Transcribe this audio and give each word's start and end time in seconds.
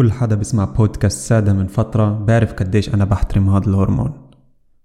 كل 0.00 0.12
حدا 0.12 0.36
بسمع 0.36 0.64
بودكاست 0.64 1.28
سادة 1.28 1.52
من 1.52 1.66
فترة 1.66 2.18
بعرف 2.18 2.52
قديش 2.52 2.94
أنا 2.94 3.04
بحترم 3.04 3.50
هذا 3.50 3.66
الهرمون. 3.66 4.12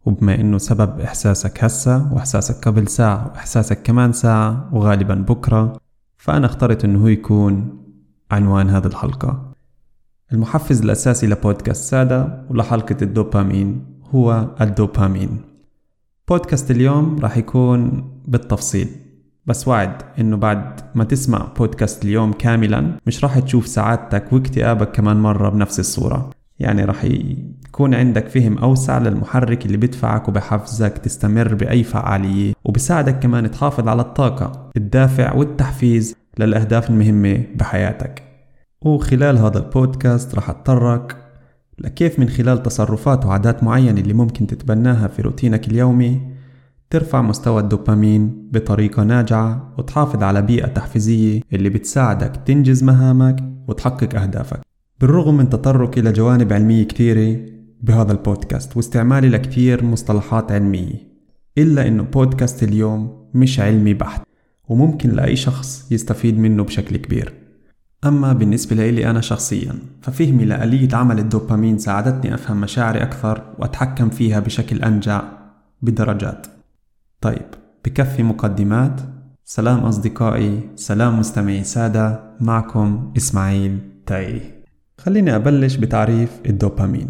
وبما 0.05 0.35
إنه 0.35 0.57
سبب 0.57 0.99
إحساسك 0.99 1.63
هسا 1.63 2.09
وإحساسك 2.13 2.67
قبل 2.67 2.87
ساعة 2.87 3.31
وإحساسك 3.31 3.81
كمان 3.83 4.13
ساعة 4.13 4.69
وغالبا 4.73 5.15
بكرة 5.15 5.77
فأنا 6.17 6.45
اخترت 6.45 6.85
إنه 6.85 7.03
هو 7.03 7.07
يكون 7.07 7.77
عنوان 8.31 8.69
هذه 8.69 8.85
الحلقة. 8.85 9.51
المحفز 10.33 10.81
الأساسي 10.81 11.27
لبودكاست 11.27 11.83
سادة 11.91 12.45
ولحلقة 12.49 12.97
الدوبامين 13.01 13.85
هو 14.15 14.47
الدوبامين. 14.61 15.41
بودكاست 16.27 16.71
اليوم 16.71 17.19
راح 17.19 17.37
يكون 17.37 18.09
بالتفصيل. 18.27 18.89
بس 19.45 19.67
وعد 19.67 20.01
إنه 20.19 20.37
بعد 20.37 20.81
ما 20.95 21.03
تسمع 21.03 21.47
بودكاست 21.57 22.05
اليوم 22.05 22.33
كاملا 22.33 22.91
مش 23.07 23.23
راح 23.23 23.39
تشوف 23.39 23.67
سعادتك 23.67 24.33
واكتئابك 24.33 24.91
كمان 24.91 25.17
مرة 25.17 25.49
بنفس 25.49 25.79
الصورة. 25.79 26.29
يعني 26.59 26.85
راح 26.85 27.03
يكون 27.03 27.93
عندك 27.93 28.27
فهم 28.27 28.57
أوسع 28.57 28.97
للمحرك 28.97 29.65
اللي 29.65 29.77
بدفعك 29.77 30.27
وبحفزك 30.29 30.97
تستمر 30.97 31.53
بأي 31.53 31.83
فعالية 31.83 32.53
وبساعدك 32.63 33.19
كمان 33.19 33.51
تحافظ 33.51 33.87
على 33.87 34.01
الطاقة 34.01 34.71
الدافع 34.77 35.33
والتحفيز 35.33 36.15
للأهداف 36.39 36.89
المهمة 36.89 37.43
بحياتك. 37.55 38.23
وخلال 38.81 39.37
هذا 39.37 39.57
البودكاست 39.57 40.35
راح 40.35 40.49
أتطرق 40.49 41.17
لكيف 41.79 42.19
من 42.19 42.29
خلال 42.29 42.63
تصرفات 42.63 43.25
وعادات 43.25 43.63
معينة 43.63 44.01
اللي 44.01 44.13
ممكن 44.13 44.47
تتبناها 44.47 45.07
في 45.07 45.21
روتينك 45.21 45.67
اليومي. 45.67 46.34
ترفع 46.89 47.21
مستوى 47.21 47.61
الدوبامين 47.61 48.49
بطريقة 48.51 49.03
ناجعة 49.03 49.73
وتحافظ 49.77 50.23
على 50.23 50.41
بيئة 50.41 50.67
تحفيزية 50.67 51.41
اللي 51.53 51.69
بتساعدك 51.69 52.41
تنجز 52.45 52.83
مهامك 52.83 53.43
وتحقق 53.67 54.21
أهدافك. 54.21 54.59
بالرغم 55.01 55.37
من 55.37 55.49
تطرقي 55.49 56.01
لجوانب 56.01 56.53
علمية 56.53 56.83
كثيرة 56.83 57.39
بهذا 57.81 58.11
البودكاست 58.11 58.77
واستعمالي 58.77 59.29
لكثير 59.29 59.83
مصطلحات 59.83 60.51
علمية 60.51 61.15
إلا 61.57 61.87
إنه 61.87 62.03
بودكاست 62.03 62.63
اليوم 62.63 63.29
مش 63.33 63.59
علمي 63.59 63.93
بحت 63.93 64.21
وممكن 64.69 65.09
لأي 65.09 65.35
شخص 65.35 65.91
يستفيد 65.91 66.39
منه 66.39 66.63
بشكل 66.63 66.97
كبير. 66.97 67.33
أما 68.05 68.33
بالنسبة 68.33 68.75
لي 68.75 69.09
أنا 69.09 69.21
شخصيا 69.21 69.73
ففهمي 70.01 70.45
لآلية 70.45 70.95
عمل 70.95 71.19
الدوبامين 71.19 71.77
ساعدتني 71.77 72.33
أفهم 72.33 72.61
مشاعري 72.61 73.01
أكثر 73.01 73.41
وأتحكم 73.59 74.09
فيها 74.09 74.39
بشكل 74.39 74.81
أنجع 74.81 75.23
بدرجات. 75.81 76.54
طيب 77.21 77.45
بكفي 77.85 78.23
مقدمات. 78.23 79.01
سلام 79.45 79.79
أصدقائي 79.79 80.69
سلام 80.75 81.19
مستمعي 81.19 81.63
سادة 81.63 82.23
معكم 82.39 83.13
إسماعيل 83.17 83.79
تاي. 84.05 84.41
خليني 84.97 85.35
أبلش 85.35 85.75
بتعريف 85.75 86.39
الدوبامين. 86.45 87.07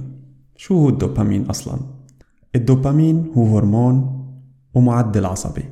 شو 0.55 0.77
هو 0.77 0.89
الدوبامين 0.89 1.45
أصلا؟ 1.45 1.79
الدوبامين 2.55 3.31
هو 3.37 3.57
هرمون 3.57 4.25
ومعدل 4.73 5.25
عصبي. 5.25 5.65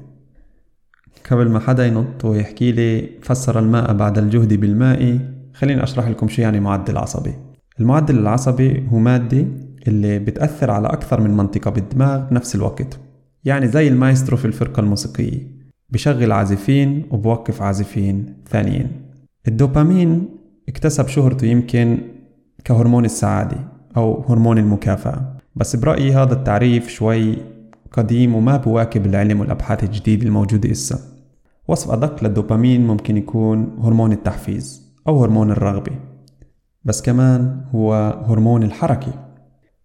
قبل 1.31 1.49
ما 1.49 1.59
حدا 1.59 1.85
ينط 1.87 2.25
ويحكي 2.25 2.71
لي 2.71 3.09
فسر 3.21 3.59
الماء 3.59 3.93
بعد 3.93 4.17
الجهد 4.17 4.53
بالماء 4.53 5.19
خليني 5.53 5.83
أشرح 5.83 6.07
لكم 6.07 6.27
شو 6.27 6.41
يعني 6.41 6.59
معدل 6.59 6.97
عصبي. 6.97 7.33
المعدل 7.79 8.19
العصبي 8.19 8.87
هو 8.89 8.97
مادة 8.97 9.47
اللي 9.87 10.19
بتأثر 10.19 10.71
على 10.71 10.87
أكثر 10.87 11.21
من 11.21 11.37
منطقة 11.37 11.71
بالدماغ 11.71 12.29
بنفس 12.29 12.55
الوقت. 12.55 12.99
يعني 13.45 13.67
زي 13.67 13.87
المايسترو 13.87 14.37
في 14.37 14.45
الفرقة 14.45 14.79
الموسيقية. 14.79 15.53
بشغل 15.89 16.31
عازفين 16.31 17.05
وبوقف 17.11 17.61
عازفين 17.61 18.33
ثانيين 18.49 18.87
الدوبامين 19.47 20.29
اكتسب 20.69 21.07
شهرته 21.07 21.47
يمكن 21.47 21.97
كهرمون 22.65 23.05
السعادة 23.05 23.57
أو 23.97 24.23
هرمون 24.29 24.57
المكافأة. 24.57 25.37
بس 25.55 25.75
برأيي 25.75 26.13
هذا 26.13 26.33
التعريف 26.33 26.87
شوي 26.87 27.37
قديم 27.91 28.35
وما 28.35 28.57
بواكب 28.57 29.05
العلم 29.05 29.39
والأبحاث 29.39 29.83
الجديدة 29.83 30.27
الموجودة 30.27 30.71
إسا. 30.71 30.99
وصف 31.67 31.91
أدق 31.91 32.23
للدوبامين 32.23 32.87
ممكن 32.87 33.17
يكون 33.17 33.77
هرمون 33.81 34.11
التحفيز 34.11 34.93
أو 35.07 35.23
هرمون 35.23 35.51
الرغبة. 35.51 35.91
بس 36.85 37.01
كمان 37.01 37.61
هو 37.75 37.93
هرمون 38.27 38.63
الحركة. 38.63 39.13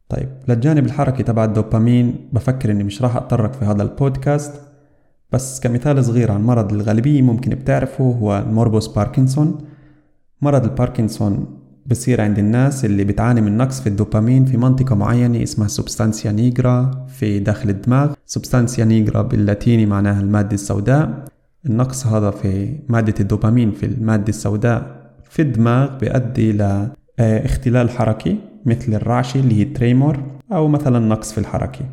طيب 0.08 0.28
للجانب 0.48 0.86
الحركي 0.86 1.22
تبع 1.22 1.44
الدوبامين 1.44 2.28
بفكر 2.32 2.70
إني 2.70 2.84
مش 2.84 3.02
راح 3.02 3.16
أتطرق 3.16 3.52
في 3.52 3.64
هذا 3.64 3.82
البودكاست 3.82 4.52
بس 5.32 5.60
كمثال 5.60 6.04
صغير 6.04 6.32
عن 6.32 6.42
مرض 6.42 6.72
الغالبية 6.72 7.22
ممكن 7.22 7.50
بتعرفه 7.50 8.04
هو 8.04 8.38
ال 8.38 8.45
Morbus 8.45 8.86
Parkinson. 8.86 9.58
مرض 10.42 10.64
الباركنسون 10.64 11.46
بصير 11.86 12.20
عند 12.20 12.38
الناس 12.38 12.84
اللي 12.84 13.04
بتعاني 13.04 13.40
من 13.40 13.56
نقص 13.56 13.80
في 13.80 13.88
الدوبامين 13.88 14.44
في 14.44 14.56
منطقة 14.56 14.94
معينة 14.94 15.42
اسمها 15.42 15.68
substantia 15.68 16.32
nigra 16.32 17.06
في 17.08 17.38
داخل 17.38 17.70
الدماغ. 17.70 18.14
substantia 18.26 18.84
nigra 18.84 19.22
باللاتيني 19.22 19.86
معناها 19.86 20.20
المادة 20.20 20.54
السوداء. 20.54 21.24
النقص 21.66 22.06
هذا 22.06 22.30
في 22.30 22.78
مادة 22.88 23.14
الدوبامين 23.20 23.72
في 23.72 23.86
المادة 23.86 24.28
السوداء 24.28 25.10
في 25.30 25.42
الدماغ 25.42 25.98
بيؤدي 25.98 26.52
لاختلال 26.52 27.90
حركي. 27.90 28.36
مثل 28.66 28.94
الرعشة 28.94 29.40
اللي 29.40 29.54
هي 29.60 29.64
tremor 29.64 30.22
أو 30.52 30.68
مثلا 30.68 30.98
نقص 30.98 31.32
في 31.32 31.38
الحركة. 31.38 31.84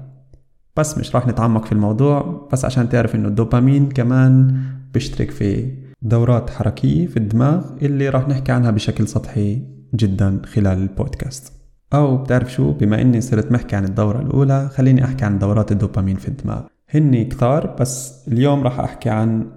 بس 0.78 0.98
مش 0.98 1.16
راح 1.16 1.28
نتعمق 1.28 1.66
في 1.66 1.72
الموضوع 1.72 2.48
بس 2.54 2.66
عشان 2.66 2.90
تعرف 2.90 3.16
إنه 3.16 3.28
الدوبامين 3.28 3.90
كمان 3.90 4.58
بيشترك 4.94 5.32
في 5.32 5.72
دورات 6.02 6.50
حركية 6.50 7.08
في 7.08 7.18
الدماغ 7.18 7.66
اللي 7.82 8.10
راح 8.10 8.28
نحكي 8.28 8.52
عنها 8.52 8.72
بشكل 8.72 9.08
سطحي 9.08 9.62
جدا 9.96 10.42
خلال 10.46 10.78
البودكاست. 10.78 11.54
أو 11.94 12.18
بتعرف 12.18 12.54
شو؟ 12.54 12.72
بما 12.72 13.02
إني 13.02 13.22
صرت 13.22 13.52
محكي 13.52 13.76
عن 13.76 13.86
الدورة 13.86 14.22
الأولى 14.22 14.70
خليني 14.70 15.06
أحكي 15.06 15.26
عن 15.26 15.40
دورات 15.40 15.72
الدوبامين 15.72 16.16
في 16.16 16.28
الدماغ. 16.28 16.62
هني 16.90 17.26
كثار 17.26 17.76
بس 17.80 18.28
اليوم 18.28 18.64
راح 18.64 18.80
أحكي 18.80 19.10
عن 19.10 19.48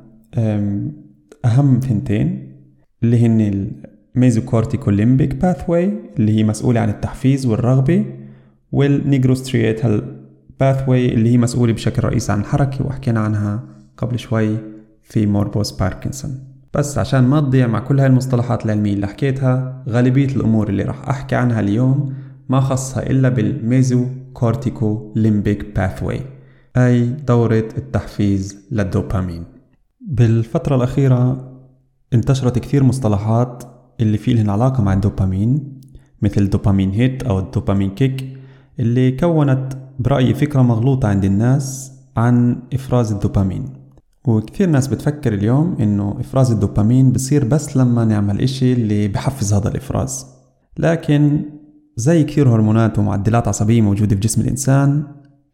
أهم 1.44 1.80
ثنتين 1.80 2.52
اللي 3.02 3.26
هن 3.26 3.70
ال 4.18 4.25
mesocorticolimbic 4.25 5.34
pathway 5.34 5.92
اللي 6.18 6.38
هي 6.38 6.44
مسؤولة 6.44 6.80
عن 6.80 6.88
التحفيز 6.88 7.46
والرغبة 7.46 8.04
وال 8.72 8.90
nigrostriatal 8.90 10.02
pathway 10.60 11.14
اللي 11.14 11.30
هي 11.32 11.38
مسؤولة 11.38 11.72
بشكل 11.72 12.04
رئيسي 12.04 12.32
عن 12.32 12.40
الحركة 12.40 12.86
وحكينا 12.86 13.20
عنها 13.20 13.64
قبل 13.96 14.18
شوي 14.18 14.56
في 15.02 15.26
Morbus 15.26 15.72
Parkinson 15.72 16.44
بس 16.74 16.98
عشان 16.98 17.24
ما 17.24 17.40
تضيع 17.40 17.66
مع 17.66 17.78
كل 17.78 18.00
هاي 18.00 18.06
المصطلحات 18.06 18.64
العلمية 18.64 18.92
اللي 18.92 19.06
حكيتها 19.06 19.84
غالبية 19.88 20.28
الأمور 20.36 20.68
اللي 20.68 20.82
راح 20.82 21.08
أحكي 21.08 21.34
عنها 21.36 21.60
اليوم 21.60 22.14
ما 22.48 22.60
خصها 22.60 23.10
إلا 23.10 23.28
بال 23.28 24.06
mesocorticolimbic 24.32 25.76
pathway 25.76 26.20
أي 26.76 27.04
دورة 27.04 27.68
التحفيز 27.78 28.58
للدوبامين. 28.70 29.44
بالفترة 30.00 30.76
الأخيرة 30.76 31.48
انتشرت 32.14 32.58
كثير 32.58 32.82
مصطلحات 32.84 33.77
اللي 34.00 34.18
في 34.18 34.34
لهن 34.34 34.50
علاقة 34.50 34.82
مع 34.82 34.92
الدوبامين 34.92 35.80
مثل 36.22 36.42
ال 36.42 36.48
dopamine 36.48 36.90
hit 36.90 37.22
أو 37.22 37.38
ال 37.38 37.44
dopamine 37.44 37.90
kick 37.90 38.38
اللي 38.80 39.10
كونت 39.10 39.72
برأيي 39.98 40.34
فكرة 40.34 40.62
مغلوطة 40.62 41.08
عند 41.08 41.24
الناس 41.24 41.92
عن 42.16 42.56
إفراز 42.74 43.12
الدوبامين. 43.12 43.64
وكثير 44.24 44.68
ناس 44.68 44.86
بتفكر 44.86 45.34
اليوم 45.34 45.76
إنه 45.80 46.16
إفراز 46.20 46.52
الدوبامين 46.52 47.12
بصير 47.12 47.44
بس 47.44 47.76
لما 47.76 48.04
نعمل 48.04 48.40
إشي 48.40 48.72
اللي 48.72 49.08
بحفز 49.08 49.54
هذا 49.54 49.68
الإفراز. 49.68 50.26
لكن 50.78 51.42
زي 51.96 52.24
كثير 52.24 52.48
هرمونات 52.48 52.98
ومعدلات 52.98 53.48
عصبية 53.48 53.80
موجودة 53.80 54.14
في 54.16 54.20
جسم 54.20 54.40
الإنسان 54.40 55.02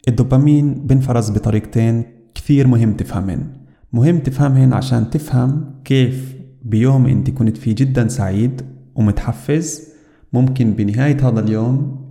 الدوبامين 0.09 0.75
بنفرز 0.75 1.31
بطريقتين 1.31 2.05
كثير 2.35 2.67
مهم 2.67 2.93
تفهمهن. 2.93 3.47
مهم 3.93 4.19
تفهمهن 4.19 4.73
عشان 4.73 5.11
تفهم 5.11 5.75
كيف 5.85 6.35
بيوم 6.65 7.07
انت 7.07 7.31
كنت 7.31 7.57
فيه 7.57 7.75
جدا 7.75 8.09
سعيد 8.09 8.63
ومتحفز 8.95 9.89
ممكن 10.33 10.73
بنهاية 10.73 11.29
هذا 11.29 11.41
اليوم 11.41 12.05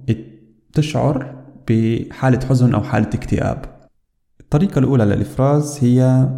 تشعر 0.74 1.36
بحالة 1.70 2.46
حزن 2.46 2.74
أو 2.74 2.82
حالة 2.82 3.08
اكتئاب. 3.08 3.66
الطريقة 4.40 4.80
الأولى 4.80 5.06
للإفراز 5.06 5.80
هي 5.82 6.30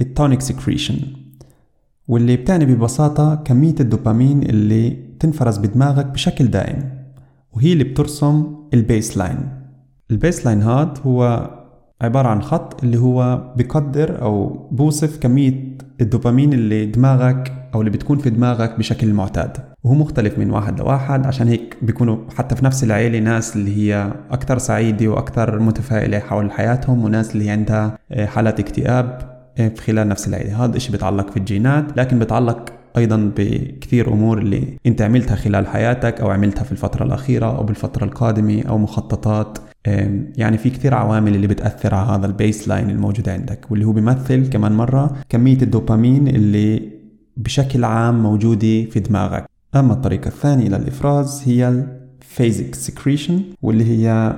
ال 0.00 0.07
tonic 0.07 0.40
secretion 0.40 0.96
واللي 2.08 2.36
بتعني 2.36 2.66
ببساطة 2.66 3.34
كمية 3.34 3.74
الدوبامين 3.80 4.42
اللي 4.42 4.90
تنفرز 5.20 5.58
بدماغك 5.58 6.06
بشكل 6.06 6.46
دائم 6.46 6.90
وهي 7.52 7.72
اللي 7.72 7.84
بترسم 7.84 8.56
ال 8.74 9.16
baseline 9.16 9.48
ال 10.10 10.46
baseline 10.46 10.62
هاد 10.62 10.98
هو 11.06 11.50
عبارة 12.02 12.28
عن 12.28 12.42
خط 12.42 12.84
اللي 12.84 12.98
هو 12.98 13.52
بقدر 13.56 14.22
أو 14.22 14.68
بوصف 14.70 15.18
كمية 15.18 15.78
الدوبامين 16.00 16.52
اللي 16.52 16.86
دماغك 16.86 17.52
أو 17.74 17.80
اللي 17.80 17.90
بتكون 17.90 18.18
في 18.18 18.30
دماغك 18.30 18.78
بشكل 18.78 19.12
معتاد. 19.12 19.56
وهو 19.84 19.94
مختلف 19.94 20.38
من 20.38 20.50
واحد 20.50 20.80
لواحد 20.80 21.26
عشان 21.26 21.48
هيك 21.48 21.76
بيكونوا 21.82 22.16
حتى 22.36 22.56
في 22.56 22.64
نفس 22.64 22.84
العيلة 22.84 23.18
ناس 23.18 23.56
اللي 23.56 23.76
هي 23.76 24.12
أكثر 24.30 24.58
سعيدة 24.58 25.08
وأكثر 25.08 25.58
متفائلة 25.58 26.18
حول 26.18 26.50
حياتهم 26.50 27.04
وناس 27.04 27.34
اللي 27.34 27.50
عندها 27.50 27.98
حالات 28.24 28.60
اكتئاب 28.60 29.38
في 29.56 29.82
خلال 29.86 30.08
نفس 30.08 30.28
العيلة. 30.28 30.64
هذا 30.64 30.76
الشيء 30.76 30.92
بيتعلق 30.92 31.30
في 31.30 31.36
الجينات 31.36 31.84
لكن 31.96 32.18
بيتعلق 32.18 32.72
أيضا 32.96 33.32
بكثير 33.36 34.12
أمور 34.12 34.38
اللي 34.38 34.64
أنت 34.86 35.02
عملتها 35.02 35.36
خلال 35.36 35.66
حياتك 35.66 36.20
أو 36.20 36.30
عملتها 36.30 36.62
في 36.64 36.72
الفترة 36.72 37.04
الأخيرة 37.04 37.56
أو 37.56 37.62
بالفترة 37.62 38.04
القادمة 38.04 38.62
أو 38.68 38.78
مخططات 38.78 39.58
يعني 40.36 40.58
في 40.58 40.70
كثير 40.70 40.94
عوامل 40.94 41.34
اللي 41.34 41.46
بتاثر 41.46 41.94
على 41.94 42.10
هذا 42.10 42.26
ال 42.26 42.68
baseline 42.68 42.90
الموجود 42.90 43.28
عندك 43.28 43.66
واللي 43.70 43.84
هو 43.84 43.92
بيمثل 43.92 44.48
كمان 44.48 44.72
مرة 44.72 45.16
كمية 45.28 45.62
الدوبامين 45.62 46.28
اللي 46.28 46.82
بشكل 47.36 47.84
عام 47.84 48.22
موجودة 48.22 48.84
في 48.84 49.00
دماغك. 49.00 49.44
أما 49.76 49.92
الطريقة 49.92 50.28
الثانية 50.28 50.68
للافراز 50.68 51.42
هي 51.46 51.84
ال 52.22 52.29
phasic 52.29 52.74
secretion 52.74 53.42
واللي 53.62 53.84
هي 53.84 54.36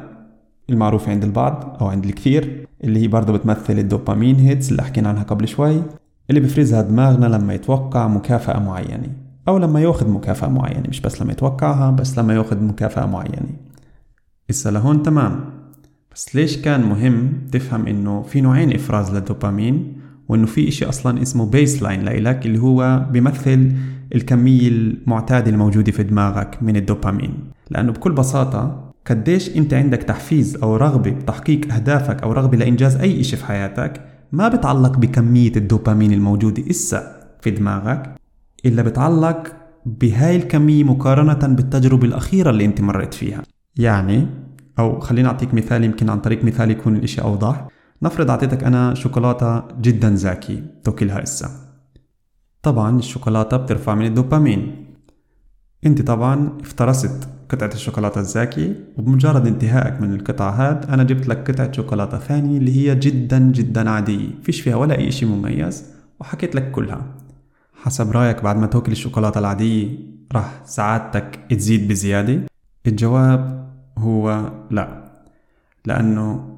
المعروفة 0.70 1.10
عند 1.12 1.24
البعض 1.24 1.76
أو 1.80 1.86
عند 1.86 2.04
الكثير 2.04 2.66
اللي 2.84 3.02
هي 3.02 3.08
برضه 3.08 3.32
بتمثل 3.32 3.78
ال 3.78 3.85
dopamine 3.85 4.36
hits 4.36 4.70
اللي 4.70 4.82
حكينا 4.82 5.08
عنها 5.08 5.22
قبل 5.22 5.48
شوي 5.48 5.82
اللي 6.30 6.40
بفرزها 6.40 6.82
دماغنا 6.82 7.26
لما 7.26 7.54
يتوقع 7.54 8.08
مكافأة 8.08 8.58
معينة 8.60 9.08
أو 9.48 9.58
لما 9.58 9.80
يأخذ 9.80 10.08
مكافأة 10.08 10.48
معينة 10.48 10.82
مش 10.88 11.00
بس 11.00 11.22
لما 11.22 11.32
يتوقعها 11.32 11.90
بس 11.90 12.18
لما 12.18 12.34
يأخذ 12.34 12.62
مكافأة 12.64 13.06
معينة. 13.06 13.48
إسا 14.50 14.68
لهون 14.68 15.02
تمام. 15.02 15.44
بس 16.14 16.36
ليش 16.36 16.56
كان 16.56 16.82
مهم 16.82 17.32
تفهم 17.52 17.86
إنه 17.86 18.22
في 18.22 18.40
نوعين 18.40 18.74
إفراز 18.74 19.14
للدوبامين 19.14 19.92
وإنه 20.28 20.46
في 20.46 20.68
إشي 20.68 20.84
أصلا 20.84 21.22
اسمه 21.22 21.46
baseline 21.46 22.02
لإلك 22.02 22.46
اللي 22.46 22.58
هو 22.58 23.06
بيمثل 23.10 23.72
الكمية 24.14 24.68
المعتادة 24.68 25.50
الموجودة 25.50 25.92
في 25.92 26.02
دماغك 26.02 26.58
من 26.62 26.76
الدوبامين. 26.76 27.34
لأنه 27.70 27.92
بكل 27.92 28.12
بساطة 28.12 28.92
قديش 29.06 29.56
أنت 29.56 29.74
عندك 29.74 30.02
تحفيز 30.02 30.56
أو 30.56 30.76
رغبة 30.76 31.10
بتحقيق 31.10 31.74
أهدافك 31.74 32.22
أو 32.22 32.32
رغبة 32.32 32.56
لإنجاز 32.56 32.96
أي 32.96 33.20
إشي 33.20 33.36
في 33.36 33.44
حياتك 33.44 34.02
ما 34.32 34.48
بتعلق 34.48 34.98
بكمية 34.98 35.52
الدوبامين 35.56 36.12
الموجودة 36.12 36.70
إسا 36.70 37.20
في 37.40 37.50
دماغك 37.50 38.14
إلا 38.66 38.82
بتعلق 38.82 39.56
بهاي 39.86 40.36
الكمية 40.36 40.84
مقارنة 40.84 41.54
بالتجربة 41.54 42.06
الأخيرة 42.06 42.50
اللي 42.50 42.64
أنت 42.64 42.80
مريت 42.80 43.14
فيها. 43.14 43.42
يعني 43.80 44.26
أو 44.78 45.00
خليني 45.00 45.28
أعطيك 45.28 45.54
مثال 45.54 45.84
يمكن 45.84 46.10
عن 46.10 46.20
طريق 46.20 46.44
مثال 46.44 46.70
يكون 46.70 46.96
الإشي 46.96 47.20
أوضح. 47.20 47.68
نفرض 48.02 48.30
أعطيتك 48.30 48.64
أنا 48.64 48.94
شوكولاتة 48.94 49.62
جدا 49.80 50.14
زاكي 50.14 50.62
تاكلها 50.84 51.22
إسا. 51.22 51.50
طبعا 52.62 52.98
الشوكولاتة 52.98 53.56
بترفع 53.56 53.94
من 53.94 54.06
الدوبامين. 54.06 54.86
أنت 55.86 56.02
طبعا 56.02 56.58
افترست 56.60 57.28
قطعة 57.48 57.70
الشوكولاتة 57.74 58.20
الزاكي 58.20 58.74
وبمجرد 58.98 59.46
انتهائك 59.46 60.00
من 60.00 60.14
القطعة 60.14 60.50
هاد 60.50 60.90
أنا 60.90 61.02
جبت 61.02 61.28
لك 61.28 61.50
قطعة 61.50 61.72
شوكولاتة 61.72 62.18
ثانية 62.18 62.58
اللي 62.58 62.76
هي 62.76 62.94
جدا 62.94 63.38
جدا 63.38 63.90
عادية. 63.90 64.28
فيش 64.42 64.60
فيها 64.60 64.76
ولا 64.76 64.98
أي 64.98 65.08
إشي 65.08 65.26
مميز 65.26 65.84
وحكيت 66.20 66.54
لك 66.54 66.70
كلها. 66.70 67.04
حسب 67.82 68.10
رأيك 68.10 68.42
بعد 68.42 68.56
ما 68.56 68.66
تاكل 68.66 68.92
الشوكولاتة 68.92 69.38
العادية 69.38 69.98
راح 70.32 70.60
سعادتك 70.64 71.38
تزيد 71.50 71.88
بزيادة؟ 71.88 72.40
الجواب 72.86 73.69
هو 74.00 74.52
لا. 74.70 75.10
لأنه 75.86 76.56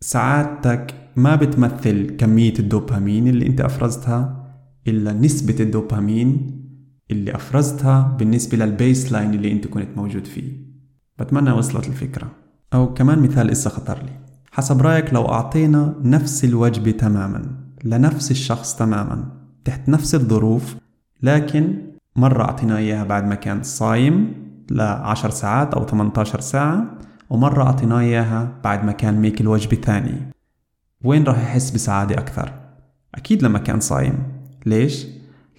سعادتك 0.00 0.94
ما 1.16 1.36
بتمثل 1.36 2.16
كمية 2.16 2.54
الدوبامين 2.58 3.28
اللي 3.28 3.46
أنت 3.46 3.60
أفرزتها 3.60 4.46
إلا 4.88 5.12
نسبة 5.12 5.56
الدوبامين 5.60 6.60
اللي 7.10 7.34
أفرزتها 7.34 8.16
بالنسبة 8.18 8.56
للبيس 8.56 9.12
لاين 9.12 9.34
اللي 9.34 9.52
أنت 9.52 9.66
كنت 9.66 9.88
موجود 9.96 10.26
فيه. 10.26 10.52
بتمنى 11.18 11.50
وصلت 11.50 11.88
الفكرة. 11.88 12.30
أو 12.74 12.94
كمان 12.94 13.18
مثال 13.18 13.50
إسا 13.50 13.70
خطر 13.70 14.02
لي. 14.02 14.12
حسب 14.52 14.82
رأيك 14.82 15.14
لو 15.14 15.28
أعطينا 15.28 15.94
نفس 16.02 16.44
الوجبة 16.44 16.90
تماما 16.90 17.42
لنفس 17.84 18.30
الشخص 18.30 18.76
تماما 18.76 19.24
تحت 19.64 19.88
نفس 19.88 20.14
الظروف 20.14 20.76
لكن 21.22 21.78
مرة 22.16 22.42
أعطيناه 22.42 22.76
إياها 22.76 23.04
بعد 23.04 23.24
ما 23.26 23.34
كان 23.34 23.62
صايم 23.62 24.32
لعشر 24.70 25.30
ساعات 25.30 25.74
أو 25.74 25.86
18 25.86 26.40
ساعة 26.40 26.84
ومرة 27.30 27.62
أعطيناه 27.62 28.00
إياها 28.00 28.52
بعد 28.64 28.84
ما 28.84 28.92
كان 28.92 29.20
ماكل 29.20 29.40
وجبة 29.40 29.76
ثانية 29.76 30.30
وين 31.04 31.24
راح 31.24 31.38
يحس 31.42 31.70
بسعادة 31.70 32.14
أكثر؟ 32.18 32.52
أكيد 33.14 33.42
لما 33.42 33.58
كان 33.58 33.80
صايم 33.80 34.18
ليش؟ 34.66 35.06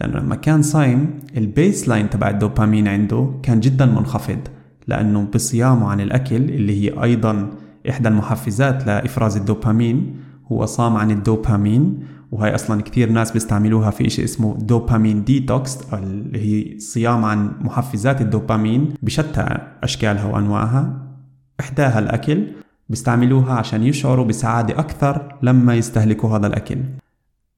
لأنه 0.01 0.19
لما 0.19 0.35
كان 0.35 0.61
صايم 0.61 1.19
ال 1.37 1.87
baseline 1.87 2.09
تبع 2.09 2.29
الدوبامين 2.29 2.87
عنده 2.87 3.31
كان 3.43 3.59
جدا 3.59 3.85
منخفض 3.85 4.39
لأنه 4.87 5.27
بصيامه 5.33 5.87
عن 5.87 6.01
الأكل 6.01 6.35
اللي 6.35 6.81
هي 6.81 7.03
أيضا 7.03 7.49
إحدى 7.89 8.09
المحفزات 8.09 8.87
لإفراز 8.87 9.37
الدوبامين 9.37 10.15
هو 10.51 10.65
صام 10.65 10.97
عن 10.97 11.11
الدوبامين 11.11 12.03
وهي 12.31 12.55
أصلا 12.55 12.81
كثير 12.81 13.09
ناس 13.09 13.31
بيستعملوها 13.31 13.89
في 13.89 14.07
إشي 14.07 14.23
اسمه 14.23 14.57
دوبامين 14.57 15.23
ديتوكس 15.23 15.77
اللي 15.93 16.39
هي 16.39 16.79
صيام 16.79 17.25
عن 17.25 17.51
محفزات 17.61 18.21
الدوبامين 18.21 18.93
بشتى 19.01 19.57
أشكالها 19.83 20.25
وأنواعها. 20.25 21.07
إحداها 21.59 21.99
الأكل 21.99 22.47
بيستعملوها 22.89 23.53
عشان 23.53 23.83
يشعروا 23.83 24.25
بسعادة 24.25 24.79
أكثر 24.79 25.35
لما 25.41 25.75
يستهلكوا 25.75 26.37
هذا 26.37 26.47
الأكل. 26.47 26.77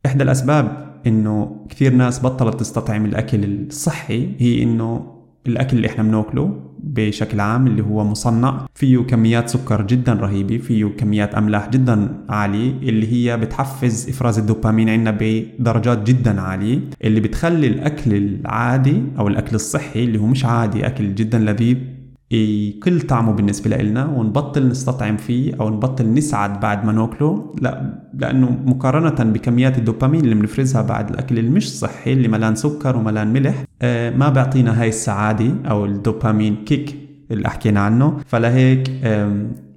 إحدى 0.06 0.24
الأسباب 0.24 0.94
إنه 1.08 1.66
كثير 1.70 1.94
ناس 1.94 2.20
بطلت 2.20 2.60
تستطعم 2.60 3.06
الأكل 3.06 3.44
الصحي 3.44 4.36
هي 4.40 4.64
إنه 4.64 5.14
الأكل 5.48 5.78
اللي 5.78 5.88
إحنا 5.88 6.04
بناكله 6.04 6.60
بشكل 6.84 7.40
عام 7.40 7.68
اللي 7.68 7.82
هو 7.84 8.04
مصنع 8.04 8.66
فيه 8.76 8.98
كميات 8.98 9.50
سكر 9.50 9.82
جدا 9.82 10.14
رهيبة 10.14 10.58
فيه 10.58 10.86
كميات 10.86 11.36
أملاح 11.36 11.70
جدا 11.70 12.24
عالية 12.30 12.72
اللي 12.90 13.14
هي 13.14 13.38
بتحفز 13.38 14.10
إفراز 14.10 14.40
الدوبامين 14.40 14.90
عندنا 14.90 15.18
بدرجات 15.20 16.04
جدا 16.08 16.42
عالية 16.42 16.80
اللي 17.04 17.20
بتخلي 17.20 17.68
الأكل 17.68 18.16
العادي 18.16 19.02
أو 19.20 19.28
الأكل 19.28 19.56
الصحي 19.56 20.04
اللي 20.04 20.20
هو 20.20 20.26
مش 20.26 20.46
عادي 20.46 20.88
أكل 20.88 21.16
جدا 21.16 21.40
لذيذ 21.40 21.78
يقل 22.34 23.02
طعمه 23.02 23.32
بالنسبة 23.32 23.78
لنا 23.78 24.06
ونبطل 24.06 24.68
نستطعم 24.68 25.18
فيه 25.18 25.54
أو 25.60 25.70
نبطل 25.70 26.14
نسعد 26.14 26.60
بعد 26.60 26.86
ما 26.86 26.92
نأكله 26.92 27.54
لا 27.62 28.00
لأنه 28.14 28.58
مقارنة 28.66 29.32
بكميات 29.32 29.78
الدوبامين 29.78 30.22
اللي 30.24 30.36
بنفرزها 30.36 30.82
بعد 30.82 31.10
الأكل 31.10 31.40
اللي 31.40 31.50
مش 31.50 31.72
صحي 31.80 32.14
اللي 32.14 32.28
ملان 32.28 32.56
سكر 32.56 32.98
وملان 32.98 33.34
ملح 33.34 33.64
آه 33.82 34.10
ما 34.10 34.30
بيعطينا 34.30 34.82
هاي 34.82 34.90
السعادة 34.90 35.54
أو 35.66 35.86
الدوبامين 35.86 36.56
كيك 36.66 36.96
اللي 37.32 37.50
حكينا 37.50 37.80
عنه. 37.80 38.18
فلهيك 38.26 38.88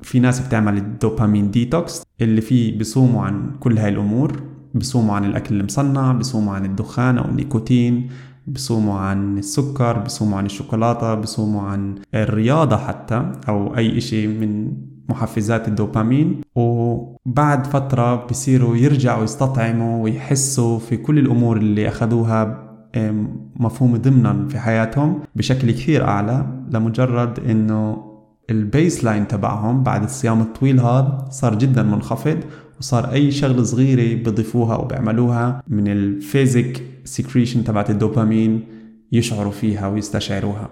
في 0.02 0.20
ناس 0.20 0.40
بتعمل 0.40 0.76
الدوبامين 0.76 1.50
ديتوكس 1.50 2.02
اللي 2.20 2.40
فيه 2.40 2.78
بيصوموا 2.78 3.22
عن 3.22 3.50
كل 3.60 3.78
هاي 3.78 3.88
الأمور 3.88 4.42
بيصوموا 4.74 5.14
عن 5.14 5.24
الأكل 5.24 5.60
المصنع 5.60 6.12
بيصوموا 6.12 6.54
عن 6.54 6.64
الدخان 6.64 7.18
أو 7.18 7.24
النيكوتين 7.24 8.08
بصوموا 8.46 8.98
عن 8.98 9.38
السكر 9.38 9.98
بصوموا 9.98 10.38
عن 10.38 10.46
الشوكولاتة 10.46 11.14
بصوموا 11.14 11.62
عن 11.62 11.94
الرياضة 12.14 12.76
حتى 12.76 13.32
أو 13.48 13.76
أي 13.76 13.98
إشي 13.98 14.26
من 14.26 14.72
محفزات 15.08 15.68
الدوبامين. 15.68 16.40
وبعد 16.54 17.66
فترة 17.66 18.26
بصيروا 18.26 18.76
يرجعوا 18.76 19.24
يستطعموا 19.24 20.04
ويحسوا 20.04 20.78
في 20.78 20.96
كل 20.96 21.18
الأمور 21.18 21.56
اللي 21.56 21.88
أخذوها 21.88 22.62
مفهوم 23.56 23.96
ضمنا 23.96 24.48
في 24.48 24.58
حياتهم 24.58 25.20
بشكل 25.36 25.70
كثير 25.70 26.04
أعلى 26.04 26.46
لمجرد 26.70 27.40
إنه 27.40 28.02
ال 28.50 29.04
baseline 29.04 29.28
تبعهم 29.28 29.82
بعد 29.82 30.02
الصيام 30.02 30.40
الطويل 30.40 30.80
هذا 30.80 31.28
صار 31.30 31.54
جدا 31.54 31.82
منخفض. 31.82 32.38
وصار 32.80 33.12
أي 33.12 33.30
شغلة 33.30 33.62
صغيرة 33.62 34.22
بضيفوها 34.22 34.74
أو 34.74 34.84
بيعملوها 34.84 35.62
من 35.68 35.88
ال 35.88 36.02
phasic 36.02 36.82
secretion 37.04 37.64
تبعت 37.64 37.90
الدوبامين 37.90 38.64
يشعروا 39.12 39.52
فيها 39.52 39.88
ويستشعروها. 39.88 40.70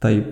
طيب 0.00 0.24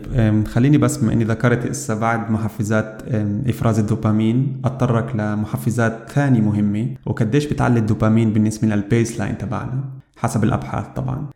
خليني 0.49 0.79
بس 0.79 0.97
بما 0.97 1.12
إني 1.12 1.25
ذكرت 1.25 1.67
هسه 1.67 1.95
بعد 1.95 2.31
محفزات 2.31 3.03
إفراز 3.47 3.79
الدوبامين 3.79 4.61
أتطرق 4.65 5.17
لمحفزات 5.17 6.11
ثانية 6.11 6.41
مهمة 6.41 6.88
وقديش 7.07 7.47
بتعلي 7.47 7.79
الدوبامين 7.79 8.33
بالنسبة 8.33 8.69
لل 8.69 9.19
baseline 9.19 9.38
تبعنا 9.38 9.85
حسب 10.17 10.45
الأبحاث 10.45 10.87
طبعا. 10.97 11.26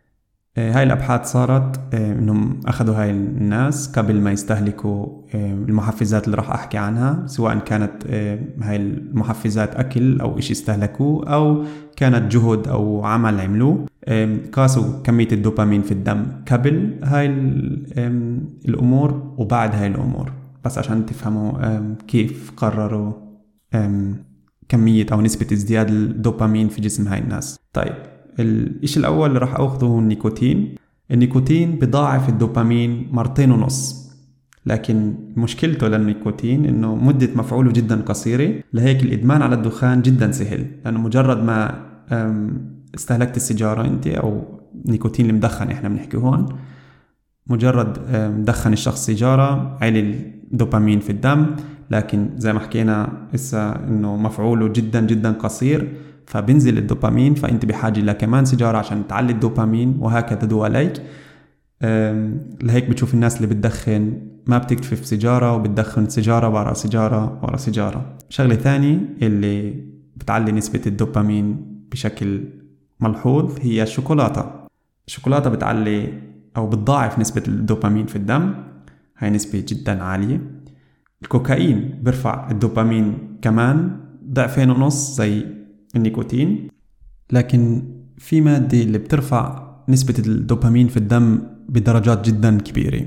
هاي 0.57 0.83
الأبحاث 0.83 1.33
صارت 1.33 1.81
آه، 1.95 2.13
إنهم 2.13 2.61
أخذوا 2.67 2.95
هاي 2.95 3.11
الناس 3.11 3.93
قبل 3.99 4.21
ما 4.21 4.33
يستهلكوا 4.33 5.07
آه، 5.35 5.53
المحفزات 5.53 6.25
اللي 6.25 6.37
راح 6.37 6.51
أحكي 6.51 6.79
عنها 6.79 7.27
سواء 7.27 7.59
كانت 7.59 8.07
هاي 8.63 8.77
المحفزات 8.77 9.77
أكل 9.77 10.21
أو 10.21 10.39
إشي 10.39 10.53
استهلكوه 10.53 11.29
أو 11.35 11.65
كانت 11.97 12.33
جهد 12.33 12.69
أو 12.69 13.05
عمل 13.05 13.41
عملوه. 13.41 13.87
قاسوا 14.53 15.03
كمية 15.03 15.29
الدوبامين 15.33 15.83
في 15.83 15.93
الدم 15.93 16.27
قبل 16.51 16.99
هاي 17.05 17.27
الأمور 18.69 19.35
وبعد 19.39 19.75
هاي 19.75 19.87
الأمور. 19.87 20.33
بس 20.65 20.79
عشان 20.79 21.07
تفهموا 21.07 21.95
كيف 22.09 22.53
قرروا 22.57 23.13
كمية 24.69 25.07
أو 25.13 25.21
نسبة 25.21 25.47
ازدياد 25.53 25.91
الدوبامين 25.91 26.69
في 26.69 26.81
جسم 26.81 27.09
هاي 27.09 27.19
الناس. 27.19 27.59
طيب 27.73 27.95
الإشي 28.39 29.01
الأول 29.01 29.29
اللي 29.29 29.39
راح 29.39 29.55
أخذه؟ 29.55 29.85
هو 29.85 29.99
النيكوتين 29.99 30.75
النيكوتين 31.11 31.79
بضاعف 31.79 32.29
الدوبامين 32.29 33.09
مرتين 33.13 33.53
ونص. 33.53 34.11
لكن 34.67 35.15
مشكلته 35.37 35.89
للنيكوتين 35.89 36.65
إنه 36.65 36.95
مدة 36.95 37.29
مفعوله 37.35 37.73
جدا 37.73 38.01
قصيرة. 38.01 38.63
لهيك 38.73 39.03
الإدمان 39.03 39.43
على 39.43 39.55
الدخان 39.55 40.03
جدا 40.03 40.33
سهل. 40.33 40.67
لأنه 40.85 41.01
مجرد 41.01 41.45
ما 41.45 41.87
استهلكت 42.95 43.37
السيجارة 43.37 43.87
أنت 43.87 44.07
أو 44.07 44.43
نيكوتين 44.87 45.31
المدخن 45.31 45.71
إحنا 45.71 45.89
بنحكي 45.89 46.17
هون 46.17 46.47
مجرد 47.47 47.99
مدخن 48.39 48.73
الشخص 48.73 49.07
سيجارة 49.07 49.79
عالي 49.81 50.01
الدوبامين 50.53 51.01
في 51.01 51.11
الدم. 51.11 51.47
لكن 51.91 52.29
زي 52.37 52.53
ما 52.53 52.61
حكينا 52.61 53.13
هسه 53.35 53.71
إنه 53.73 54.17
مفعوله 54.17 54.69
جدا 54.69 55.01
جدا 55.01 55.33
قصير. 55.33 55.89
فبنزل 56.31 56.79
الدوبامين 56.79 57.35
فأنت 57.35 57.65
بحاجة 57.65 58.01
لكمان 58.01 58.45
سيجارة 58.45 58.79
عشان 58.79 59.07
تعلي 59.09 59.33
الدوبامين 59.33 59.97
وهكذا 60.01 60.49
دواليك 60.49 60.93
لهيك 62.63 62.89
بتشوف 62.91 63.15
الناس 63.15 63.37
اللي 63.37 63.47
بتدخن 63.47 64.13
ما 64.47 64.59
بتكتفي 64.59 64.97
في 64.97 65.07
سيجارة 65.07 65.55
وبتدخن 65.55 66.09
سيجارة 66.09 66.49
ورا 66.49 66.75
سيجارة 66.75 67.41
ورا 67.43 67.57
سيجارة. 67.57 68.17
شغلة 68.29 68.55
ثانية 68.55 68.99
اللي 69.23 69.85
بتعلي 70.17 70.53
نسبة 70.53 70.81
الدوبامين 70.87 71.67
بشكل 71.93 72.45
ملحوظ 73.01 73.59
هي 73.61 73.83
الشوكولاتة. 73.83 74.51
الشوكولاتة 75.07 75.51
بتعلي 75.51 76.13
أو 76.57 76.67
بتضاعف 76.67 77.19
نسبة 77.19 77.43
الدوبامين 77.49 78.07
في 78.07 78.17
الدم. 78.17 78.55
هاي 79.19 79.31
نسبة 79.31 79.65
جدا 79.69 80.03
عالية. 80.03 80.41
الكوكايين 81.23 82.01
بيرفع 82.03 82.51
الدوبامين 82.51 83.19
كمان 83.43 83.97
ضعفين 84.33 84.71
ونص 84.71 85.17
زي 85.17 85.60
النيكوتين. 85.97 86.69
لكن 87.33 87.83
في 88.19 88.41
مادة 88.41 88.83
اللي 88.83 88.99
بترفع 88.99 89.71
نسبة 89.89 90.15
الدوبامين 90.19 90.89
في 90.89 90.97
الدم 90.97 91.43
بدرجات 91.69 92.27
جدا 92.27 92.59
كبيرة. 92.59 93.07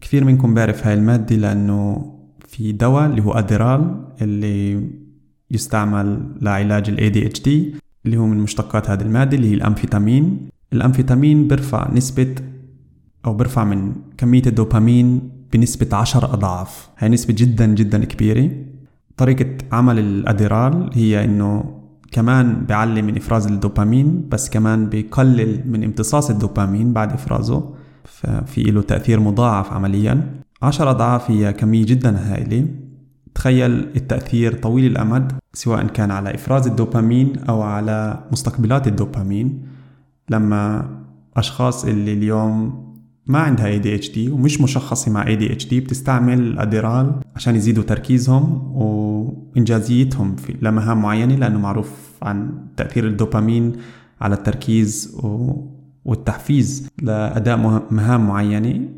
كثير 0.00 0.24
منكم 0.24 0.54
بيعرف 0.54 0.86
هاي 0.86 0.94
المادة 0.94 1.36
لأنه 1.36 2.12
في 2.48 2.72
دواء 2.72 3.06
اللي 3.06 3.22
هو 3.22 3.32
أديرال 3.32 4.04
اللي 4.22 4.88
يستعمل 5.50 6.32
لعلاج 6.40 6.88
ال 6.88 6.96
ADHD 6.96 7.48
اللي 8.06 8.16
هو 8.16 8.26
من 8.26 8.38
مشتقات 8.38 8.90
هذه 8.90 9.02
المادة 9.02 9.36
اللي 9.36 9.50
هي 9.50 9.54
الأمفيتامين. 9.54 10.48
الأمفيتامين 10.72 11.48
بيرفع 11.48 11.90
نسبة 11.92 12.34
أو 13.26 13.34
بيرفع 13.34 13.64
من 13.64 13.92
كمية 14.18 14.42
الدوبامين 14.46 15.30
بنسبة 15.52 15.96
عشر 15.96 16.34
أضعاف. 16.34 16.88
هاي 16.98 17.08
نسبة 17.08 17.34
جدا 17.38 17.66
جدا 17.66 18.04
كبيرة. 18.04 18.50
طريقة 19.16 19.56
عمل 19.72 19.98
الأديرال 19.98 20.90
هي 20.94 21.24
إنه 21.24 21.76
كمان 22.16 22.64
بيعلي 22.68 23.02
من 23.02 23.16
إفراز 23.16 23.46
الدوبامين 23.46 24.28
بس 24.28 24.50
كمان 24.50 24.88
بيقلل 24.88 25.70
من 25.70 25.84
امتصاص 25.84 26.30
الدوبامين 26.30 26.92
بعد 26.92 27.12
إفرازه. 27.12 27.74
ففي 28.04 28.62
له 28.62 28.82
تأثير 28.82 29.20
مضاعف 29.20 29.72
عمليا. 29.72 30.34
عشر 30.62 30.90
أضعاف 30.90 31.30
هي 31.30 31.52
كمية 31.52 31.86
جدا 31.86 32.18
هائلة. 32.18 32.66
تخيل 33.34 33.70
التأثير 33.96 34.54
طويل 34.54 34.86
الأمد 34.86 35.32
سواء 35.52 35.86
كان 35.86 36.10
على 36.10 36.34
إفراز 36.34 36.66
الدوبامين 36.66 37.32
أو 37.48 37.62
على 37.62 38.24
مستقبلات 38.32 38.86
الدوبامين. 38.86 39.62
لما 40.30 40.90
أشخاص 41.36 41.84
اللي 41.84 42.12
اليوم 42.12 42.86
ما 43.26 43.38
عندها 43.38 43.78
ADHD 43.78 44.18
ومش 44.18 44.60
مشخصة 44.60 45.12
مع 45.12 45.24
ADHD 45.24 45.74
بتستعمل 45.74 46.38
الأديرال 46.38 47.12
عشان 47.36 47.56
يزيدوا 47.56 47.84
تركيزهم 47.84 48.72
وإنجازيتهم 48.74 50.36
في 50.36 50.54
لمهام 50.62 51.02
معينة 51.02 51.34
لأنه 51.34 51.58
معروف 51.58 52.05
عن 52.22 52.50
تأثير 52.76 53.06
الدوبامين 53.06 53.72
على 54.20 54.34
التركيز 54.34 55.20
والتحفيز 56.04 56.88
لأداء 57.02 57.56
مهام 57.90 58.26
معينة. 58.26 58.88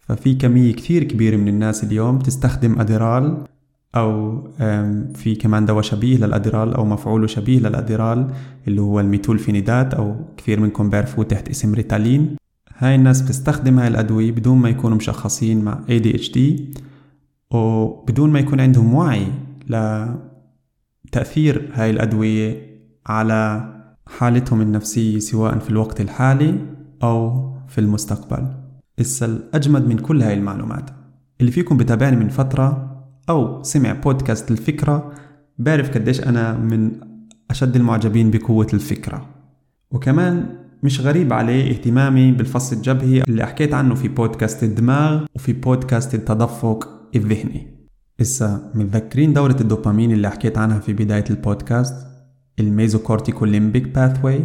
ففي 0.00 0.34
كمية 0.34 0.72
كثير 0.72 1.04
كبيرة 1.04 1.36
من 1.36 1.48
الناس 1.48 1.84
اليوم 1.84 2.18
تستخدم 2.18 2.80
Adderall 2.80 3.44
أو 3.94 4.40
في 5.14 5.34
كمان 5.40 5.66
دواء 5.66 5.82
شبيه 5.82 6.16
لل 6.16 6.28
Adderall 6.28 6.74
أو 6.74 6.84
مفعوله 6.84 7.26
شبيه 7.26 7.58
لل 7.58 7.72
Adderall 7.72 8.30
اللي 8.68 8.80
هو 8.80 9.00
الميثيلفينيدات 9.00 9.94
أو 9.94 10.16
كثير 10.36 10.60
منكم 10.60 10.90
بيعرفوه 10.90 11.24
تحت 11.24 11.48
اسم 11.48 11.74
Ritalin. 11.74 12.36
هاي 12.78 12.94
الناس 12.94 13.22
بتستخدم 13.22 13.78
هاي 13.78 13.88
الأدوية 13.88 14.32
بدون 14.32 14.58
ما 14.58 14.68
يكونوا 14.68 14.96
مشخصين 14.96 15.64
مع 15.64 15.80
ADHD 15.88 16.38
وبدون 17.50 18.30
ما 18.30 18.38
يكون 18.38 18.60
عندهم 18.60 18.94
وعي 18.94 19.26
لتأثير 21.16 21.70
هاي 21.74 21.90
الأدوية 21.90 22.62
على 23.06 23.72
حالتهم 24.06 24.60
النفسية 24.60 25.18
سواء 25.18 25.58
في 25.58 25.70
الوقت 25.70 26.00
الحالي 26.00 26.58
أو 27.02 27.52
في 27.68 27.80
المستقبل. 27.80 28.46
إسا 29.00 29.26
الأجمد 29.26 29.88
من 29.88 29.98
كل 29.98 30.22
هاي 30.22 30.34
المعلومات. 30.34 30.90
اللي 31.40 31.52
فيكم 31.52 31.76
بتابعني 31.76 32.16
من 32.16 32.28
فترة 32.28 32.96
أو 33.28 33.62
سمع 33.62 33.92
بودكاست 33.92 34.50
الفكرة 34.50 35.12
بعرف 35.58 35.90
قديش 35.90 36.20
أنا 36.20 36.52
من 36.52 36.92
أشد 37.50 37.76
المعجبين 37.76 38.30
بقوة 38.30 38.66
الفكرة. 38.74 39.26
وكمان 39.90 40.46
مش 40.82 41.00
غريب 41.00 41.32
عليه 41.32 41.70
اهتمامي 41.70 42.32
بالفص 42.32 42.72
الجبهي 42.72 43.22
اللي 43.22 43.46
حكيت 43.46 43.74
عنه 43.74 43.94
في 43.94 44.08
بودكاست 44.08 44.62
الدماغ 44.62 45.24
وفي 45.34 45.52
بودكاست 45.52 46.14
التدفق 46.14 46.88
الذهني. 47.16 47.75
إسا 48.20 48.70
متذكرين 48.74 49.32
دورة 49.32 49.56
الدوبامين 49.60 50.12
اللي 50.12 50.30
حكيت 50.30 50.58
عنها 50.58 50.78
في 50.78 50.92
بداية 50.92 51.24
البودكاست؟ 51.30 52.06
ال 52.60 52.65
mesocorticolimbic 52.65 53.44
pathway 53.44 54.40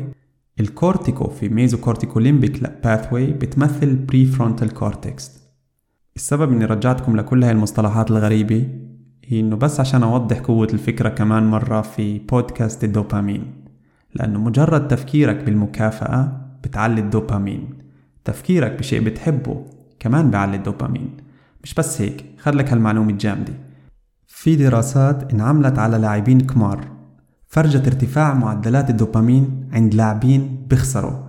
ال 0.59 0.68
cortico 0.68 1.29
في 1.29 1.49
mesocorticolimbic 1.49 2.83
pathway 2.83 3.27
بتمثل 3.27 3.95
prefrontal 3.95 4.73
cortex 4.73 5.31
السبب 6.15 6.51
إني 6.51 6.65
رجعتكم 6.65 7.17
لكل 7.17 7.43
هاي 7.43 7.51
المصطلحات 7.51 8.11
الغريبة 8.11 8.67
هي 9.25 9.39
إنه 9.39 9.55
بس 9.55 9.79
عشان 9.79 10.03
أوضح 10.03 10.39
قوة 10.39 10.67
الفكرة 10.73 11.09
كمان 11.09 11.43
مرة 11.43 11.81
في 11.81 12.19
بودكاست 12.19 12.83
الدوبامين. 12.83 13.53
لأنه 14.15 14.39
مجرد 14.39 14.87
تفكيرك 14.87 15.43
بالمكافأة 15.43 16.41
بتعلي 16.63 17.01
الدوبامين. 17.01 17.69
تفكيرك 18.25 18.71
بشيء 18.71 19.03
بتحبه 19.03 19.65
كمان 19.99 20.31
بيعلي 20.31 20.57
الدوبامين. 20.57 21.17
مش 21.63 21.73
بس 21.73 22.01
هيك 22.01 22.25
خد 22.39 22.55
لك 22.55 22.71
هالمعلومة 22.71 23.09
الجامدة. 23.09 23.53
في 24.27 24.55
دراسات 24.55 25.33
انعملت 25.33 25.79
على 25.79 25.97
لاعبين 25.97 26.41
كمار. 26.41 26.87
فرجت 27.47 27.87
ارتفاع 27.87 28.33
معدلات 28.33 28.89
الدوبامين 28.89 29.69
عند 29.71 29.93
لاعبين 29.93 30.65
بيخسروا 30.69 31.23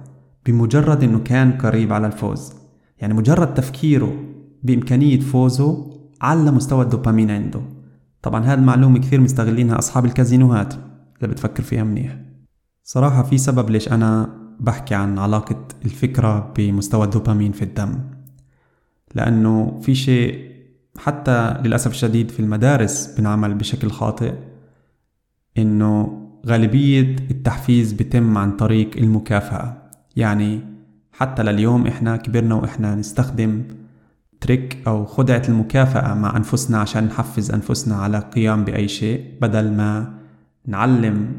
بمجرد 0.46 1.02
إنه 1.02 1.18
كان 1.18 1.52
قريب 1.52 1.92
على 1.92 2.06
الفوز. 2.06 2.52
يعني 2.98 3.14
مجرد 3.14 3.54
تفكيره 3.54 4.12
بإمكانية 4.62 5.20
فوزه 5.20 6.00
على 6.20 6.50
مستوى 6.50 6.84
الدوبامين 6.84 7.30
عنده. 7.30 7.60
طبعا 8.22 8.44
هذه 8.44 8.58
المعلومة 8.58 8.98
كثير 8.98 9.20
مستغلينها 9.20 9.78
أصحاب 9.78 10.04
الكازينوهات. 10.04 10.74
إذا 11.18 11.30
بتفكر 11.30 11.62
فيها 11.62 11.84
منيح. 11.84 12.18
صراحة 12.82 13.22
في 13.22 13.38
سبب 13.38 13.70
ليش 13.70 13.92
أنا 13.92 14.30
بحكي 14.60 14.94
عن 14.94 15.18
علاقة 15.18 15.56
الفكرة 15.84 16.52
بمستوى 16.56 17.04
الدوبامين 17.04 17.52
في 17.52 17.62
الدم. 17.62 17.98
لأنه 19.14 19.80
في 19.82 19.94
شيء 19.94 20.52
حتى 20.98 21.60
للأسف 21.64 21.90
الشديد 21.90 22.30
في 22.30 22.40
المدارس 22.40 23.14
بنعمل 23.18 23.54
بشكل 23.54 23.90
خاطئ 23.90 24.32
إنه 25.58 26.18
غالبية 26.46 27.16
التحفيز 27.30 27.92
بتم 27.92 28.38
عن 28.38 28.56
طريق 28.56 28.90
المكافأة. 28.96 29.90
يعني 30.16 30.60
حتى 31.12 31.42
لليوم 31.42 31.86
إحنا 31.86 32.16
كبرنا 32.16 32.54
وإحنا 32.54 32.94
نستخدم 32.94 33.62
تريك 34.40 34.78
أو 34.86 35.04
خدعة 35.04 35.42
المكافأة 35.48 36.14
مع 36.14 36.36
أنفسنا 36.36 36.78
عشان 36.78 37.04
نحفز 37.04 37.50
أنفسنا 37.50 37.94
على 37.96 38.18
القيام 38.18 38.64
بأي 38.64 38.88
شيء 38.88 39.24
بدل 39.40 39.72
ما 39.72 40.14
نعلم 40.66 41.32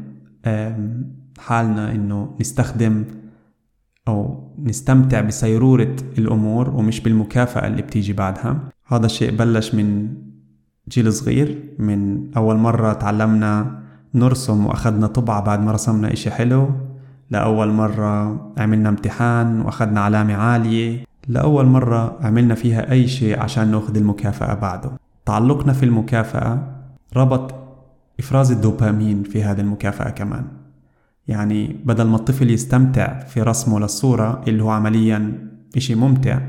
حالنا 1.38 1.92
إنه 1.92 2.36
نستخدم 2.40 3.04
أو 4.08 4.50
نستمتع 4.58 5.20
بسيرورة 5.20 5.96
الأمور 6.18 6.70
ومش 6.70 7.00
بالمكافأة 7.00 7.66
اللي 7.66 7.82
بتيجي 7.82 8.12
بعدها. 8.12 8.58
هذا 8.86 9.06
الشيء 9.06 9.36
بلش 9.36 9.74
من 9.74 10.08
جيل 10.88 11.12
صغير 11.12 11.74
من 11.78 12.30
أول 12.36 12.56
مرة 12.56 12.92
تعلمنا 12.92 13.80
نرسم 14.14 14.66
وأخذنا 14.66 15.06
طبعة 15.06 15.40
بعد 15.40 15.60
ما 15.60 15.72
رسمنا 15.72 16.12
إشي 16.12 16.30
حلو 16.30 16.70
لأول 17.30 17.68
مرة 17.68 18.40
عملنا 18.58 18.88
امتحان 18.88 19.60
وأخذنا 19.60 20.00
علامة 20.00 20.34
عالية 20.34 21.04
لأول 21.28 21.66
مرة 21.66 22.18
عملنا 22.20 22.54
فيها 22.54 22.90
أي 22.90 23.08
شيء 23.08 23.40
عشان 23.40 23.70
نأخذ 23.70 23.96
المكافأة 23.96 24.54
بعده. 24.54 24.90
تعلقنا 25.26 25.72
في 25.72 25.82
المكافأة 25.82 26.62
ربط 27.16 27.54
إفراز 28.20 28.52
الدوبامين 28.52 29.22
في 29.22 29.44
هذه 29.44 29.60
المكافأة 29.60 30.10
كمان. 30.10 30.44
يعني 31.28 31.76
بدل 31.84 32.04
ما 32.04 32.16
الطفل 32.16 32.50
يستمتع 32.50 33.18
في 33.18 33.42
رسمه 33.42 33.80
للصورة 33.80 34.42
اللي 34.48 34.62
هو 34.62 34.70
عمليا 34.70 35.48
إشي 35.76 35.94
ممتع 35.94 36.40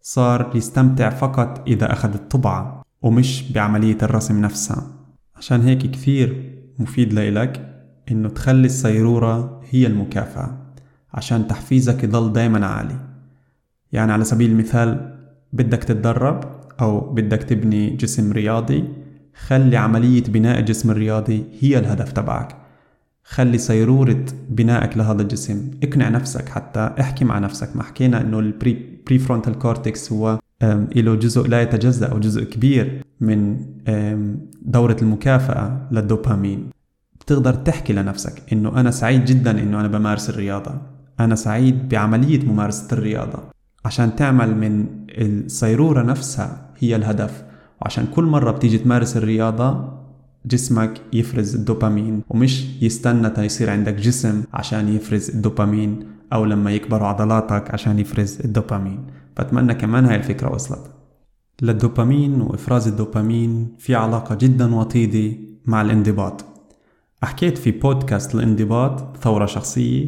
صار 0.00 0.50
يستمتع 0.54 1.10
فقط 1.10 1.62
إذا 1.66 1.92
أخذ 1.92 2.14
الطبعة 2.14 2.82
ومش 3.02 3.52
بعملية 3.52 3.98
الرسم 4.02 4.40
نفسها. 4.40 4.86
عشان 5.36 5.60
هيك 5.60 5.90
كثير 5.90 6.52
مفيد 6.78 7.12
لإلك 7.12 7.82
إنه 8.10 8.28
تخلي 8.28 8.66
السيرورة 8.66 9.60
هي 9.70 9.86
المكافأة 9.86 10.58
عشان 11.14 11.46
تحفيزك 11.46 12.04
يضل 12.04 12.32
دايما 12.32 12.66
عالي. 12.66 13.00
يعني 13.92 14.12
على 14.12 14.24
سبيل 14.24 14.50
المثال 14.50 15.18
بدك 15.52 15.84
تتدرب 15.84 16.44
أو 16.80 17.00
بدك 17.00 17.42
تبني 17.42 17.90
جسم 17.90 18.32
رياضي 18.32 18.84
خلي 19.46 19.76
عملية 19.76 20.22
بناء 20.22 20.58
الجسم 20.58 20.90
الرياضي 20.90 21.44
هي 21.60 21.78
الهدف 21.78 22.12
تبعك. 22.12 22.65
خلي 23.28 23.58
صيرورة 23.58 24.24
بنائك 24.48 24.96
لهذا 24.96 25.22
الجسم. 25.22 25.70
اقنع 25.82 26.08
نفسك 26.08 26.48
حتى 26.48 26.90
احكي 27.00 27.24
مع 27.24 27.38
نفسك. 27.38 27.76
ما 27.76 27.82
حكينا 27.82 28.20
إنه 28.20 28.38
ال 28.38 29.00
pre 29.06 29.18
prefrontal 29.18 29.58
cortex 29.58 30.12
هو 30.12 30.38
له 30.96 31.14
جزء 31.14 31.48
لا 31.48 31.62
يتجزأ 31.62 32.06
أو 32.06 32.18
جزء 32.18 32.44
كبير 32.44 33.04
من 33.20 33.64
دورة 34.62 34.96
المكافأة 35.02 35.88
للدوبامين. 35.92 36.70
بتقدر 37.20 37.54
تحكي 37.54 37.92
لنفسك 37.92 38.42
إنه 38.52 38.80
أنا 38.80 38.90
سعيد 38.90 39.24
جدا 39.24 39.50
إنه 39.50 39.80
أنا 39.80 39.88
بمارس 39.88 40.30
الرياضة. 40.30 40.72
أنا 41.20 41.34
سعيد 41.34 41.88
بعملية 41.88 42.46
ممارسة 42.46 42.88
الرياضة. 42.92 43.38
عشان 43.84 44.16
تعمل 44.16 44.54
من 44.56 44.86
الصيرورة 45.10 46.02
نفسها 46.02 46.70
هي 46.78 46.96
الهدف. 46.96 47.44
وعشان 47.82 48.06
كل 48.14 48.24
مرة 48.24 48.50
بتيجي 48.50 48.78
تمارس 48.78 49.16
الرياضة 49.16 49.95
جسمك 50.46 51.00
يفرز 51.12 51.54
الدوبامين 51.54 52.22
ومش 52.28 52.82
يستنى 52.82 53.44
يصير 53.44 53.70
عندك 53.70 53.94
جسم 53.94 54.42
عشان 54.54 54.88
يفرز 54.88 55.30
الدوبامين 55.30 56.08
أو 56.32 56.44
لما 56.44 56.70
يكبروا 56.70 57.08
عضلاتك 57.08 57.70
عشان 57.70 57.98
يفرز 57.98 58.40
الدوبامين 58.44 59.06
فأتمنى 59.36 59.74
كمان 59.74 60.04
هاي 60.04 60.16
الفكرة 60.16 60.54
وصلت. 60.54 60.90
للدوبامين 61.62 62.40
وإفراز 62.40 62.88
الدوبامين 62.88 63.76
في 63.78 63.94
علاقة 63.94 64.34
جدا 64.34 64.74
وطيدة 64.74 65.38
مع 65.66 65.82
الانضباط. 65.82 66.44
حكيت 67.22 67.58
في 67.58 67.70
بودكاست 67.70 68.34
الانضباط 68.34 69.16
ثورة 69.16 69.46
شخصية 69.46 70.06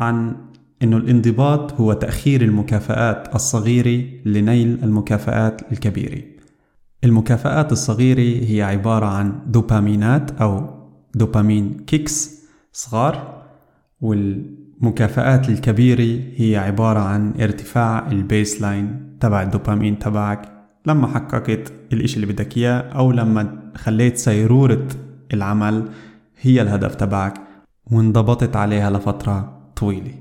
عن 0.00 0.36
أنه 0.82 0.96
الانضباط 0.96 1.72
هو 1.72 1.92
تأخير 1.92 2.42
المكافآت 2.42 3.34
الصغيرة 3.34 4.04
لنيل 4.24 4.84
المكافآت 4.84 5.72
الكبيرة. 5.72 6.33
المكافآت 7.04 7.72
الصغيرة 7.72 8.50
هي 8.50 8.62
عبارة 8.62 9.06
عن 9.06 9.32
دوبامينات 9.46 10.30
أو 10.30 10.70
dopamine 11.14 11.76
kicks 11.86 12.44
صغار 12.72 13.42
والمكافآت 14.00 15.48
الكبيرة 15.48 16.22
هي 16.36 16.56
عبارة 16.56 17.00
عن 17.00 17.34
ارتفاع 17.40 18.10
ال 18.10 18.62
baseline 18.62 19.16
تبع 19.20 19.42
الدوبامين 19.42 19.98
تبعك 19.98 20.54
لما 20.86 21.06
حققت 21.06 21.72
الإشي 21.92 22.16
اللي 22.16 22.26
بدك 22.26 22.56
إياه 22.56 22.80
أو 22.80 23.12
لما 23.12 23.72
خليت 23.76 24.16
سيرورة 24.16 24.88
العمل 25.32 25.88
هي 26.40 26.62
الهدف 26.62 26.94
تبعك 26.94 27.34
وانضبطت 27.90 28.56
عليها 28.56 28.90
لفترة 28.90 29.60
طويلة. 29.76 30.14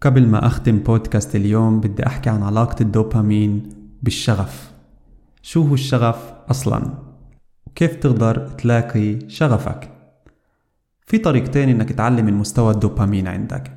قبل 0.00 0.26
ما 0.26 0.46
أختم 0.46 0.78
بودكاست 0.78 1.36
اليوم 1.36 1.80
بدي 1.80 2.06
أحكي 2.06 2.30
عن 2.30 2.42
علاقة 2.42 2.82
الدوبامين 2.82 3.68
بالشغف. 4.02 4.75
شو 5.46 5.62
هو 5.62 5.74
الشغف 5.74 6.32
أصلا؟ 6.50 6.82
وكيف 7.66 7.96
تقدر 7.96 8.48
تلاقي 8.48 9.30
شغفك؟ 9.30 9.90
في 11.06 11.18
طريقتين 11.18 11.68
إنك 11.68 11.92
تعلم 11.92 12.26
من 12.26 12.34
مستوى 12.34 12.74
الدوبامين 12.74 13.28
عندك. 13.28 13.72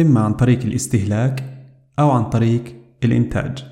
إما 0.00 0.20
عن 0.20 0.32
طريق 0.34 0.62
الاستهلاك 0.62 1.44
أو 1.98 2.10
عن 2.10 2.24
طريق 2.24 2.64
الإنتاج. 3.04 3.64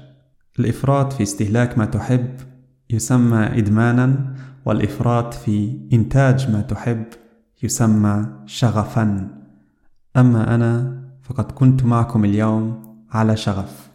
الإفراط 0.59 1.13
في 1.13 1.23
استهلاك 1.23 1.79
ما 1.79 1.85
تحب 1.85 2.31
يسمى 2.91 3.39
إدمانا 3.39 4.35
والإفراط 4.65 5.35
في 5.35 5.79
إنتاج 5.93 6.51
ما 6.51 6.61
تحب 6.61 7.05
يسمى 7.63 8.27
شغفا. 8.47 9.29
أما 10.17 10.55
أنا 10.55 11.03
فقد 11.23 11.53
كنت 11.53 11.85
معكم 11.85 12.25
اليوم 12.25 12.83
على 13.11 13.37
شغف. 13.37 13.91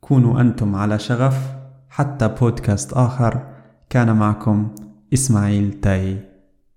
كونوا 0.00 0.40
أنتم 0.40 0.74
على 0.74 0.98
شغف. 0.98 1.61
حتى 1.92 2.28
بودكاست 2.28 2.92
آخر. 2.92 3.46
كان 3.90 4.16
معكم 4.16 4.74
إسماعيل 5.12 5.80
تاي. 5.80 6.28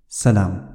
سلام. 0.08 0.75